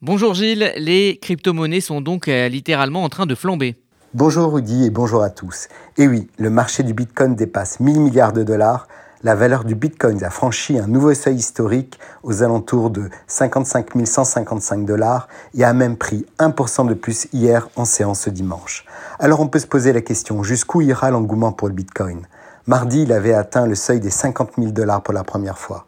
Bonjour 0.00 0.32
Gilles, 0.32 0.72
les 0.76 1.18
crypto-monnaies 1.20 1.80
sont 1.80 2.00
donc 2.00 2.28
euh, 2.28 2.46
littéralement 2.48 3.02
en 3.02 3.08
train 3.08 3.26
de 3.26 3.34
flamber. 3.34 3.74
Bonjour 4.14 4.52
Rudy 4.52 4.84
et 4.84 4.90
bonjour 4.90 5.24
à 5.24 5.28
tous. 5.28 5.66
Et 5.96 6.06
oui, 6.06 6.28
le 6.38 6.50
marché 6.50 6.84
du 6.84 6.94
Bitcoin 6.94 7.34
dépasse 7.34 7.80
1000 7.80 7.98
milliards 7.98 8.32
de 8.32 8.44
dollars. 8.44 8.86
La 9.24 9.34
valeur 9.34 9.64
du 9.64 9.74
Bitcoin 9.74 10.22
a 10.22 10.30
franchi 10.30 10.78
un 10.78 10.86
nouveau 10.86 11.14
seuil 11.14 11.34
historique 11.34 11.98
aux 12.22 12.44
alentours 12.44 12.90
de 12.90 13.10
55 13.26 13.88
155 14.06 14.86
dollars 14.86 15.26
et 15.52 15.64
a 15.64 15.72
même 15.72 15.96
pris 15.96 16.26
1% 16.38 16.86
de 16.86 16.94
plus 16.94 17.26
hier 17.32 17.68
en 17.74 17.84
séance 17.84 18.20
ce 18.20 18.30
dimanche. 18.30 18.84
Alors 19.18 19.40
on 19.40 19.48
peut 19.48 19.58
se 19.58 19.66
poser 19.66 19.92
la 19.92 20.00
question, 20.00 20.44
jusqu'où 20.44 20.80
ira 20.80 21.10
l'engouement 21.10 21.50
pour 21.50 21.66
le 21.66 21.74
Bitcoin? 21.74 22.28
Mardi, 22.68 23.02
il 23.02 23.12
avait 23.12 23.34
atteint 23.34 23.66
le 23.66 23.74
seuil 23.74 23.98
des 23.98 24.10
50 24.10 24.52
000 24.58 24.70
dollars 24.70 25.02
pour 25.02 25.12
la 25.12 25.24
première 25.24 25.58
fois. 25.58 25.87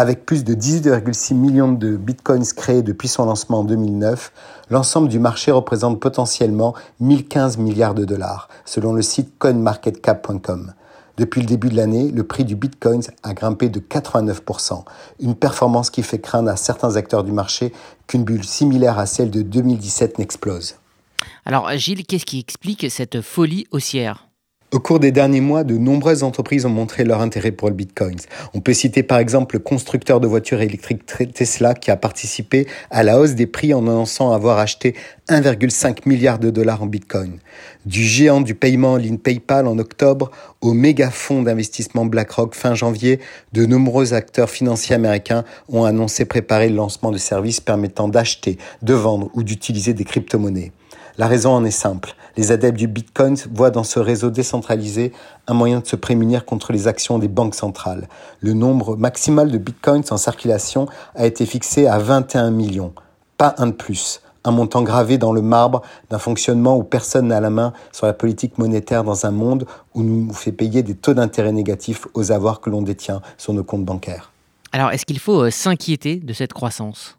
Avec 0.00 0.24
plus 0.24 0.44
de 0.44 0.54
18,6 0.54 1.34
millions 1.34 1.72
de 1.72 1.96
bitcoins 1.96 2.44
créés 2.54 2.82
depuis 2.82 3.08
son 3.08 3.24
lancement 3.24 3.58
en 3.58 3.64
2009, 3.64 4.32
l'ensemble 4.70 5.08
du 5.08 5.18
marché 5.18 5.50
représente 5.50 5.98
potentiellement 5.98 6.72
1015 7.00 7.58
milliards 7.58 7.96
de 7.96 8.04
dollars, 8.04 8.48
selon 8.64 8.92
le 8.92 9.02
site 9.02 9.36
coinmarketcap.com. 9.40 10.72
Depuis 11.16 11.40
le 11.40 11.48
début 11.48 11.68
de 11.68 11.74
l'année, 11.74 12.12
le 12.12 12.22
prix 12.22 12.44
du 12.44 12.54
bitcoin 12.54 13.02
a 13.24 13.34
grimpé 13.34 13.70
de 13.70 13.80
89%, 13.80 14.84
une 15.18 15.34
performance 15.34 15.90
qui 15.90 16.04
fait 16.04 16.20
craindre 16.20 16.50
à 16.50 16.56
certains 16.56 16.94
acteurs 16.94 17.24
du 17.24 17.32
marché 17.32 17.72
qu'une 18.06 18.22
bulle 18.22 18.44
similaire 18.44 19.00
à 19.00 19.06
celle 19.06 19.32
de 19.32 19.42
2017 19.42 20.20
n'explose. 20.20 20.76
Alors 21.44 21.68
Gilles, 21.72 22.06
qu'est-ce 22.06 22.24
qui 22.24 22.38
explique 22.38 22.88
cette 22.88 23.20
folie 23.20 23.66
haussière? 23.72 24.27
Au 24.70 24.80
cours 24.80 25.00
des 25.00 25.12
derniers 25.12 25.40
mois, 25.40 25.64
de 25.64 25.78
nombreuses 25.78 26.22
entreprises 26.22 26.66
ont 26.66 26.70
montré 26.70 27.02
leur 27.02 27.22
intérêt 27.22 27.52
pour 27.52 27.68
le 27.68 27.74
Bitcoin. 27.74 28.16
On 28.52 28.60
peut 28.60 28.74
citer 28.74 29.02
par 29.02 29.18
exemple 29.18 29.56
le 29.56 29.60
constructeur 29.60 30.20
de 30.20 30.26
voitures 30.26 30.60
électriques 30.60 31.06
Tesla 31.06 31.72
qui 31.72 31.90
a 31.90 31.96
participé 31.96 32.66
à 32.90 33.02
la 33.02 33.18
hausse 33.18 33.34
des 33.34 33.46
prix 33.46 33.72
en 33.72 33.86
annonçant 33.86 34.30
avoir 34.30 34.58
acheté 34.58 34.94
1,5 35.30 36.06
milliard 36.06 36.38
de 36.38 36.50
dollars 36.50 36.82
en 36.82 36.86
Bitcoin. 36.86 37.38
Du 37.86 38.02
géant 38.02 38.42
du 38.42 38.54
paiement 38.54 38.92
en 38.92 38.96
ligne 38.96 39.16
PayPal 39.16 39.66
en 39.66 39.78
octobre 39.78 40.30
au 40.60 40.74
méga 40.74 41.10
fonds 41.10 41.42
d'investissement 41.42 42.04
BlackRock 42.04 42.54
fin 42.54 42.74
janvier, 42.74 43.20
de 43.54 43.64
nombreux 43.64 44.12
acteurs 44.12 44.50
financiers 44.50 44.94
américains 44.94 45.44
ont 45.70 45.84
annoncé 45.84 46.26
préparer 46.26 46.68
le 46.68 46.76
lancement 46.76 47.10
de 47.10 47.16
services 47.18 47.62
permettant 47.62 48.08
d'acheter, 48.08 48.58
de 48.82 48.92
vendre 48.92 49.30
ou 49.32 49.42
d'utiliser 49.42 49.94
des 49.94 50.04
crypto-monnaies. 50.04 50.72
La 51.18 51.26
raison 51.26 51.50
en 51.50 51.64
est 51.64 51.72
simple. 51.72 52.14
Les 52.36 52.52
adeptes 52.52 52.78
du 52.78 52.86
Bitcoin 52.86 53.34
voient 53.52 53.72
dans 53.72 53.82
ce 53.82 53.98
réseau 53.98 54.30
décentralisé 54.30 55.12
un 55.48 55.54
moyen 55.54 55.80
de 55.80 55.86
se 55.86 55.96
prémunir 55.96 56.44
contre 56.44 56.72
les 56.72 56.86
actions 56.86 57.18
des 57.18 57.26
banques 57.26 57.56
centrales. 57.56 58.08
Le 58.40 58.52
nombre 58.52 58.96
maximal 58.96 59.50
de 59.50 59.58
Bitcoins 59.58 60.04
en 60.10 60.16
circulation 60.16 60.86
a 61.16 61.26
été 61.26 61.44
fixé 61.44 61.88
à 61.88 61.98
21 61.98 62.52
millions. 62.52 62.92
Pas 63.36 63.56
un 63.58 63.66
de 63.66 63.72
plus. 63.72 64.22
Un 64.44 64.52
montant 64.52 64.82
gravé 64.82 65.18
dans 65.18 65.32
le 65.32 65.42
marbre 65.42 65.82
d'un 66.08 66.20
fonctionnement 66.20 66.76
où 66.76 66.84
personne 66.84 67.26
n'a 67.26 67.40
la 67.40 67.50
main 67.50 67.72
sur 67.90 68.06
la 68.06 68.12
politique 68.12 68.56
monétaire 68.56 69.02
dans 69.02 69.26
un 69.26 69.32
monde 69.32 69.66
où 69.94 70.04
nous 70.04 70.32
fait 70.32 70.52
payer 70.52 70.84
des 70.84 70.94
taux 70.94 71.14
d'intérêt 71.14 71.50
négatifs 71.50 72.06
aux 72.14 72.30
avoirs 72.30 72.60
que 72.60 72.70
l'on 72.70 72.82
détient 72.82 73.22
sur 73.38 73.52
nos 73.52 73.64
comptes 73.64 73.84
bancaires. 73.84 74.30
Alors, 74.70 74.92
est-ce 74.92 75.04
qu'il 75.04 75.18
faut 75.18 75.42
euh, 75.42 75.50
s'inquiéter 75.50 76.16
de 76.16 76.32
cette 76.32 76.52
croissance? 76.52 77.17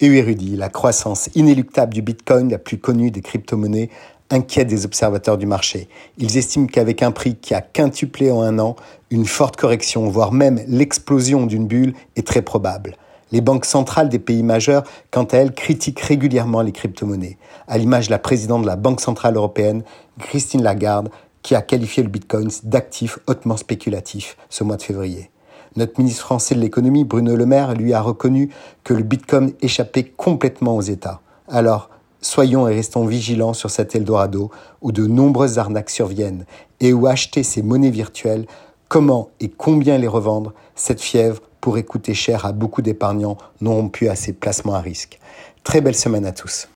Érudit, 0.00 0.56
la 0.56 0.68
croissance 0.68 1.28
inéluctable 1.34 1.94
du 1.94 2.02
Bitcoin, 2.02 2.50
la 2.50 2.58
plus 2.58 2.78
connue 2.78 3.10
des 3.10 3.20
crypto-monnaies, 3.20 3.90
inquiète 4.30 4.68
des 4.68 4.84
observateurs 4.84 5.38
du 5.38 5.46
marché. 5.46 5.88
Ils 6.18 6.36
estiment 6.36 6.66
qu'avec 6.66 7.02
un 7.02 7.10
prix 7.10 7.36
qui 7.36 7.54
a 7.54 7.60
quintuplé 7.60 8.30
en 8.30 8.42
un 8.42 8.58
an, 8.58 8.76
une 9.10 9.26
forte 9.26 9.56
correction, 9.56 10.08
voire 10.08 10.32
même 10.32 10.60
l'explosion 10.68 11.46
d'une 11.46 11.66
bulle 11.66 11.94
est 12.16 12.26
très 12.26 12.42
probable. 12.42 12.96
Les 13.32 13.40
banques 13.40 13.64
centrales 13.64 14.08
des 14.08 14.18
pays 14.18 14.42
majeurs, 14.42 14.84
quant 15.10 15.24
à 15.24 15.36
elles, 15.38 15.52
critiquent 15.52 16.00
régulièrement 16.00 16.62
les 16.62 16.72
crypto-monnaies, 16.72 17.38
à 17.68 17.78
l'image 17.78 18.06
de 18.06 18.12
la 18.12 18.18
présidente 18.18 18.62
de 18.62 18.66
la 18.66 18.76
Banque 18.76 19.00
centrale 19.00 19.36
européenne, 19.36 19.82
Christine 20.18 20.62
Lagarde, 20.62 21.10
qui 21.42 21.54
a 21.54 21.62
qualifié 21.62 22.02
le 22.02 22.08
Bitcoin 22.08 22.48
d'actif 22.64 23.18
hautement 23.26 23.56
spéculatif 23.56 24.36
ce 24.48 24.64
mois 24.64 24.76
de 24.76 24.82
février. 24.82 25.30
Notre 25.76 26.00
ministre 26.00 26.22
français 26.22 26.54
de 26.54 26.60
l'économie, 26.60 27.04
Bruno 27.04 27.36
Le 27.36 27.46
Maire, 27.46 27.74
lui 27.74 27.92
a 27.92 28.00
reconnu 28.00 28.50
que 28.84 28.94
le 28.94 29.02
Bitcoin 29.02 29.52
échappait 29.60 30.04
complètement 30.04 30.76
aux 30.76 30.82
États. 30.82 31.20
Alors, 31.48 31.90
soyons 32.20 32.68
et 32.68 32.74
restons 32.74 33.06
vigilants 33.06 33.54
sur 33.54 33.70
cet 33.70 33.94
Eldorado 33.94 34.50
où 34.82 34.92
de 34.92 35.06
nombreuses 35.06 35.58
arnaques 35.58 35.90
surviennent 35.90 36.44
et 36.80 36.92
où 36.92 37.06
acheter 37.06 37.42
ces 37.42 37.62
monnaies 37.62 37.90
virtuelles, 37.90 38.46
comment 38.88 39.30
et 39.40 39.48
combien 39.48 39.98
les 39.98 40.08
revendre, 40.08 40.52
cette 40.74 41.00
fièvre 41.00 41.40
pourrait 41.60 41.84
coûter 41.84 42.14
cher 42.14 42.46
à 42.46 42.52
beaucoup 42.52 42.82
d'épargnants 42.82 43.38
non 43.60 43.74
rompus 43.74 44.08
à 44.08 44.16
ces 44.16 44.32
placements 44.32 44.74
à 44.74 44.80
risque. 44.80 45.18
Très 45.62 45.80
belle 45.80 45.94
semaine 45.94 46.26
à 46.26 46.32
tous. 46.32 46.68